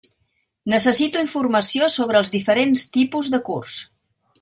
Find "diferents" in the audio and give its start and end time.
2.39-2.89